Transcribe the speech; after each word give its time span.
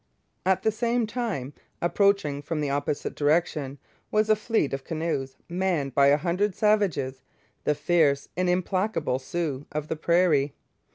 At 0.47 0.63
the 0.63 0.71
same 0.71 1.05
time, 1.05 1.53
approaching 1.79 2.41
from 2.41 2.59
the 2.59 2.71
opposite 2.71 3.13
direction, 3.13 3.77
was 4.09 4.31
a 4.31 4.35
fleet 4.35 4.73
of 4.73 4.83
canoes 4.83 5.37
manned 5.47 5.93
by 5.93 6.07
a 6.07 6.17
hundred 6.17 6.55
savages, 6.55 7.21
the 7.65 7.75
fierce 7.75 8.27
and 8.35 8.49
implacable 8.49 9.19
Sioux 9.19 9.67
of 9.71 9.89
the 9.89 9.95
prairie. 9.95 10.55